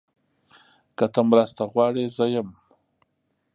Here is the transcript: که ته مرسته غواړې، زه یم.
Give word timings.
که 0.97 1.05
ته 1.13 1.21
مرسته 1.31 1.63
غواړې، 1.71 2.05
زه 2.15 2.25
یم. 2.33 2.49